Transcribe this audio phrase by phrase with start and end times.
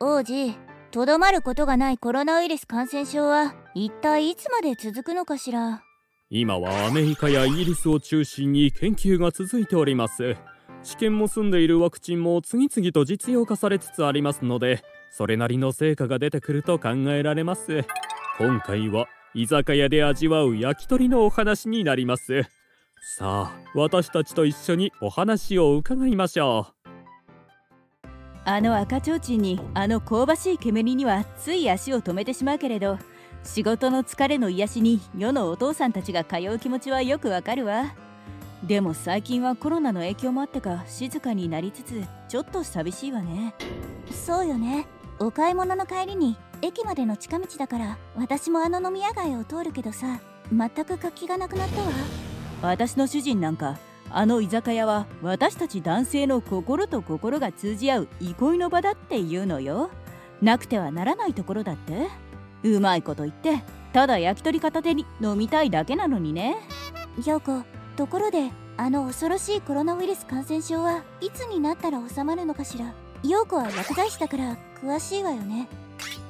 [0.00, 0.54] 王子
[0.92, 5.82] とどまることがないコロナウイルス感染症は一体いつまで続くのかしら？
[6.30, 10.36] 今はアメリカやイギリスを中心に研究が続いております。
[10.84, 17.84] 治験も済んでいるワクチンも次々と実用化されつつありますのでそれなりの成果が出てくると考えられます。
[18.38, 22.44] 今回は居酒屋で味わう焼き鳥のお話になります。
[23.16, 26.77] さあ私たちと一緒にお話を伺いましょう。
[28.50, 32.98] あの赤ちょうちんにあの香ばしい煙にはつい足を止めてしまうけれど
[33.44, 37.94] 仕事の疲れの癒しに世のお父さんたちが通う気持ちはよくわかるわ。
[38.64, 43.54] でも最近はコロナの影響もあってか静かになりつつちょっと寂しいわね。
[44.10, 44.86] そうよね。
[45.18, 50.20] お買い物の帰りに駅までの近道だから私もあの飲み屋街を通るけどさ
[50.50, 51.88] 全く活気がなくなったわ。
[52.62, 53.76] 私の主人なんか
[54.10, 59.90] あの居酒屋は私たち男性の心と心が通じ合う憩いの場だって言うのよ。
[60.40, 62.08] なくてはならないところだって。
[62.64, 66.56] うまいこと言ってただ焼き鳥片手に飲みたいだけなのにね。
[67.24, 67.62] 陽子
[67.96, 72.94] ところであの恐ろしいコロナウイルス感染症はいつになったら収まるのかしら。
[73.22, 75.68] 陽子は薬剤師だから詳しいわよね。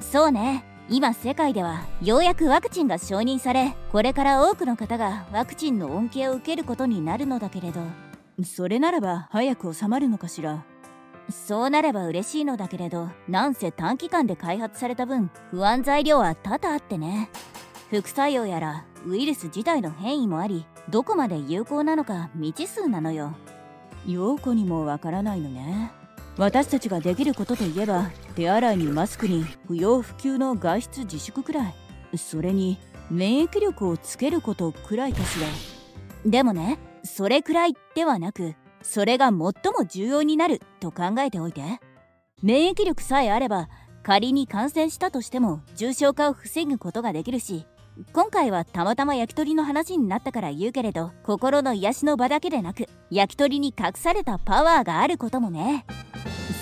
[0.00, 0.64] そうね。
[0.90, 7.82] 今世界ではようやくワクチンが承認されこれから多くの方がワクチンの恩恵を受けることになるのだけれど。
[8.42, 10.64] それならば早く収まるのかしら？
[11.28, 17.28] そうなれば嬉しいのだけれどなんせ短期間で開発された分不安材料は多々あってね。
[17.90, 23.34] 副作用やらウイルス自体の変異もありどこまで有効なのか未知数なのよ。
[24.06, 25.92] 陽子にもわからないのね
[26.38, 31.74] 私たちができることといえば手洗いにマスクに不要不急の外出自粛くらい。
[32.16, 32.78] それに
[33.10, 35.48] 免疫力をつけることくらいかしら。
[36.24, 39.52] でもねそれくらいではなくそれが最も
[39.88, 41.62] 重要になると考えておいて。
[42.40, 43.68] 免疫力さえあれば
[44.04, 47.66] 仮に感染したとしても重症化を防ぐことができるし
[48.12, 55.84] 今回はたまたま焼き鳥の話になったから言うけれど心の癒しの場だけでなく焼き鳥に隠されたパワーがあることもね。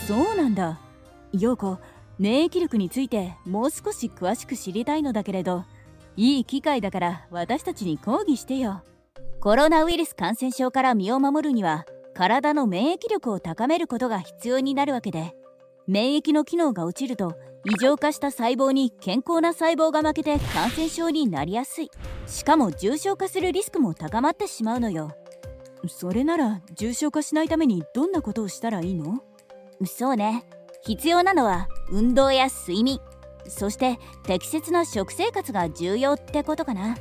[0.07, 0.81] そうなんだ。
[1.33, 1.79] 陽子
[2.19, 5.65] 免疫力についてもう少し詳しく知りたいのだけれど
[6.17, 8.83] いい機会だから私たちに講義してよ。
[9.41, 11.85] コロナウイルス感染症から身を守るには
[12.15, 15.37] 体の免疫力を高めることが必要になるわけで
[15.87, 17.37] 免疫の機能が落ちると
[17.69, 21.91] 異常化した細胞に健康な細胞が負けて感染症になりやすい。
[22.29, 25.11] しかも重症化するリスクも高まってしまうのよ。
[25.89, 29.21] それなら重症化しないためにどんなことをしたらいいの？
[29.85, 30.45] そうね。
[30.83, 33.01] 必要なのは運動や睡眠。
[33.49, 36.97] そして適切な食生活が重要ってことかな。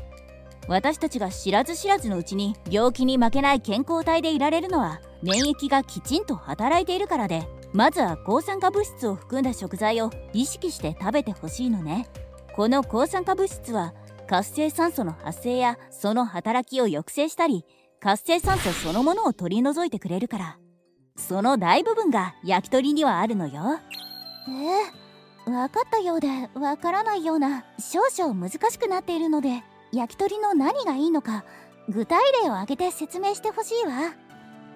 [0.67, 12.07] 私たちが知らず知らずのうちに病気に負けない健康体でいられるのは免疫がきちんと働いているからでまずは抗酸化物質を含んだ食材を意識して食べてほしいのね。
[12.55, 13.93] この抗酸化物質は
[14.29, 17.65] 活性酸素の発生やその働きを抑制したり
[17.99, 20.57] 活性酸素そのものを取り除いてくれるから。
[21.17, 23.79] その大部分が焼き鳥にはあるのよ。
[24.47, 31.43] えー、分かったようで分からないような少々難しくなっているので焼き鳥の何がいいのか
[31.89, 34.13] 具体例を挙げて説明してほしいわ。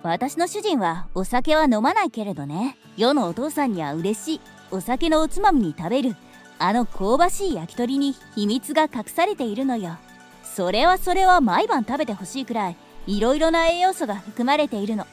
[0.02, 2.78] 私の主人はお酒は飲まないけれどね。
[2.96, 4.42] 世のお父さんには嬉しい。
[4.72, 6.16] お酒のおつまみに食べる。
[6.58, 9.98] あの香ばしい焼き鳥に秘密が隠されているのよ。
[10.44, 12.78] それはそれは毎晩食べてほしいくらい。
[13.08, 15.06] いろいろな栄養素が含まれているの。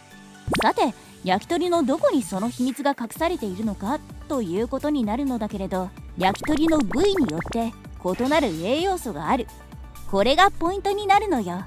[0.63, 0.95] さて
[1.25, 3.99] 焼き鳥のどこにその秘密が隠されているのか
[4.29, 7.73] ということになるのだけれど焼き鳥の部位によって
[8.05, 9.49] 異なる栄養素がある。
[10.09, 11.65] これがポイントになるのよ。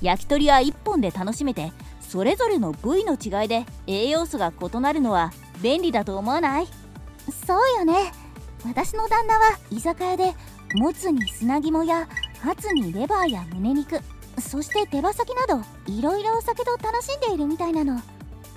[0.00, 1.70] 焼き鳥は1本で楽しめて
[2.12, 6.66] それぞれの部位の違いで栄養素が異なるのは便利だと思わない？
[7.46, 8.12] そうよね。
[8.66, 10.34] 私の旦那は居酒屋で
[10.74, 12.06] もつに砂肝や
[12.42, 13.98] ハツにレバーや胸肉
[14.38, 17.98] そして手羽先などいろいろお酒と楽しんでいるみたいなの。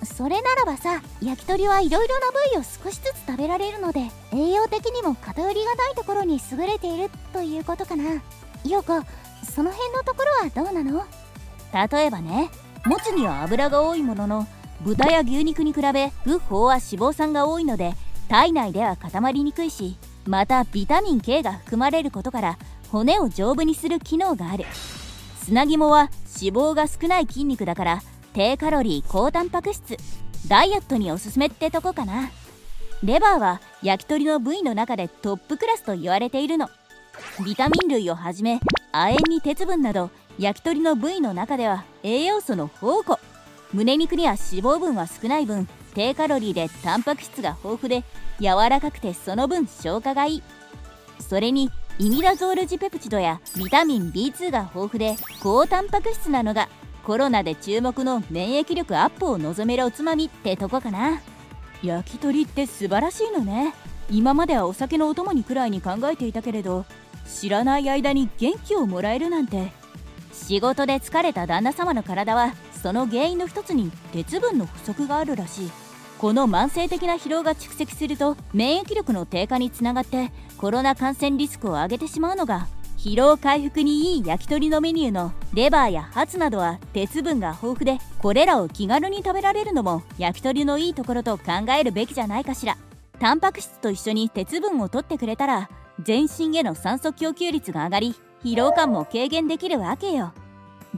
[0.04, 4.02] それならばさ焼き鳥はいろいろな部位を少しずつ食べられるので
[4.34, 8.22] 栄養的にも偏りがないところに優れているということかな。
[8.66, 9.02] 陽子
[9.50, 11.06] その辺のところはどうなの？
[11.72, 12.50] 例えばね。
[12.86, 14.48] もつには油が多いものの
[14.82, 17.94] 豚や牛肉に比べブッホーは脂肪酸が多いので
[18.30, 22.58] 体内では固まりにくいしまたビタミン K が含まれることから
[22.90, 24.66] 骨を丈夫にする機能がある。
[25.44, 26.10] 砂肝は
[26.42, 28.02] 脂肪が少ない筋肉だから
[28.34, 29.98] 低カロリー高タンパク質。
[30.48, 32.32] ダイエットにおすすめってとこかな。
[33.04, 36.70] レバーは焼き鳥の部位の中でトップクラスと言われているの。
[37.44, 38.60] ビタミン類をはじめ
[38.92, 43.20] 亜鉛に鉄分など焼き鳥の部位の中では栄養素の宝庫。
[43.74, 48.04] 胸肉には脂肪分は少ない分低カロリーでタンパク質が豊富で
[48.40, 50.44] 柔らかくてその分消化がいい。
[51.20, 56.68] それにイミダゾールジペプチドやビタミン B2 が豊富で高タンパク質なのが
[57.06, 61.22] コロナで注目の免疫力アップを望めるおつまみってとこかな。
[61.82, 63.74] 焼き鳥って素晴らしいのね。
[64.12, 66.86] 今まではお酒のお供にくらいに考えていたけれど
[67.26, 69.85] 知らない間に元気をもらえるなんて。
[70.36, 72.54] 仕事で疲れた旦那様の体は
[72.84, 75.72] その原因の一つに鉄分の不足があるらしい。
[76.20, 82.68] この慢性的な疲労が蓄積すると免疫力の低下につながってコロナ感染リスクを上げてしまうのが
[82.98, 91.44] 疲労回復にいい焼き鳥のメニューのレバーやハツなどは鉄分が豊富でこれらを気軽に食べられるのも焼き鳥のいいところと考
[91.78, 92.78] えるべきじゃないかしら。
[93.20, 95.70] タンパク質と一緒に鉄分を取ってくれたら
[96.02, 100.34] 全身への酸素供給率が上がり疲労感も軽減できるわけよ。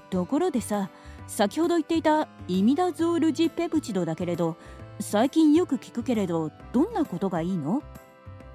[0.09, 0.89] ところでさ
[1.27, 4.55] 先ほど言っていたイミダゾールジペプチドだけれど
[4.99, 7.81] 最近よく聞くけれどどんなことがいいの？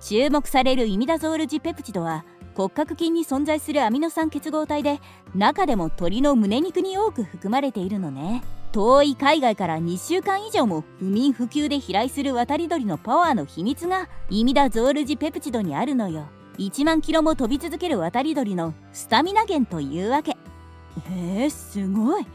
[0.00, 2.24] 注目されるイミダゾールジペプチドは
[2.54, 5.00] 骨格筋に存在するアミノ酸結合体で
[5.34, 8.42] 中でも鳥の胸肉に多く含まれているのね。
[8.72, 16.26] 遠い海外から2週間以上も不眠不休で飛来する渡り鳥のパワーの秘密がイミダゾールジペプチドにあるのよ。
[16.58, 20.32] 1万キロも飛び続ける渡り鳥のスタミナ源というわけ。
[20.32, 22.26] へえすごい。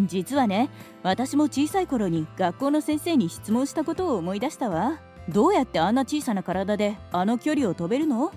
[0.00, 0.68] 実はね
[1.02, 5.00] 私も小さい頃に学校の先生に質問したことを思い出したわ。
[5.28, 8.30] どうやってあんな小さな体であの距離を飛べるの？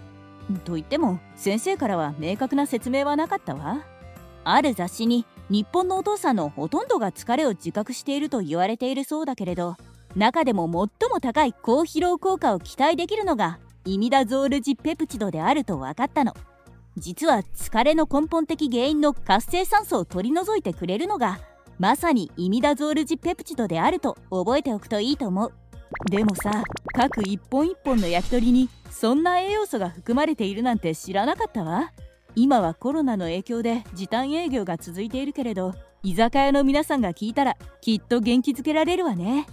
[0.64, 3.84] と言っても先生からは明確な説明はなかったわ。
[4.46, 9.76] ある雑誌に日本のお父さんのほとんどが疲れを自覚していると言われているそうだけれど
[10.16, 16.34] 中でも最も高い高疲労効果を期待できるのがイミダゾールジペプチドであると分かったの。
[16.98, 21.40] 実は疲れの根本的原因の活性酸素を取り除いてくれるのが
[21.78, 25.54] まさにイミダゾールジペプチドであると覚えておくといいと思う。
[26.10, 31.94] でもさ各一本一本の焼き鳥にそんな栄養素が含まれているなんて知らなかったわ。
[32.36, 35.74] 今はコロナの影響で時短営業が続いているけれど
[36.04, 39.48] 居酒屋の皆さんが聞いたらきっと元気づけられるわね。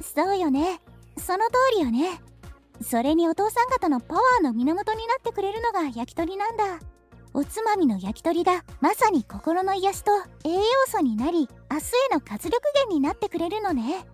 [0.00, 0.80] そうよね。
[1.16, 2.20] その通りよね。
[2.82, 6.80] それにお父さん方のパワーの源になってくれるのが焼き鳥なんだ。
[7.34, 10.10] おつまみの焼き鳥がまさに心の癒しと
[10.44, 14.04] 栄養素になり明日への活力源になってくれるのね。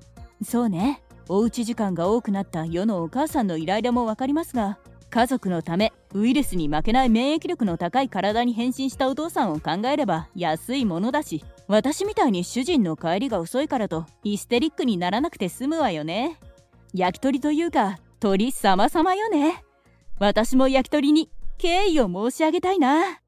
[0.44, 1.03] そうね。
[1.29, 4.79] おうち時間が多くなった世のお母さんのイライラも分かりますが
[5.11, 16.38] 家族のためウイルスに負けない免疫力の高い体に変身したお父さんを考えれば安いものだし私みたいに主人の帰りが遅いからとヒステリックにならなくて済むわよね。
[16.94, 19.65] 焼き鳥というか鳥様々よね。
[20.19, 23.20] 私も焼き鳥に敬意を申し上げたいな。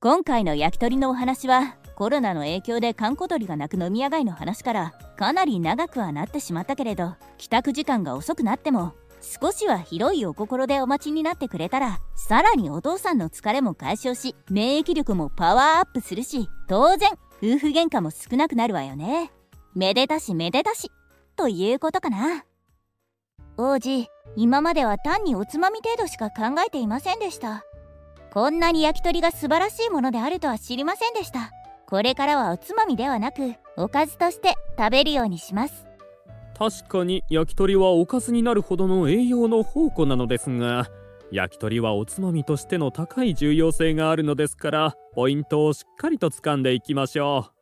[0.00, 19.30] 今回の焼き鳥のお話はコロナの影響で閑古鳥が鳴く飲み屋街の話からかなり長くはなってしまったけれど帰宅時間が遅くなっても少しは広いお心でお待ちになってくれたらさらにお父さんの疲れも解消し免疫力もパワーアップするし当然夫婦喧嘩も少なくなるわよね。
[19.74, 20.90] めでたしめでたし
[21.36, 22.44] ということかな。
[23.56, 27.64] 王子今までは単におつまみ程度しか考えていませんでした。
[28.32, 31.52] こんなに焼き鳥が素晴らしいものであるとは知りませんでした。
[31.86, 35.86] これからはおつまみではなくおかずとして食べるようにします。
[36.58, 40.88] 確かに焼き鳥はおかずになるほどの栄養の宝庫なのですが
[41.32, 47.53] 焼き鳥はおつまみとしての高い重要性があるのですからポイントをしっかりと掴んでいきましょう。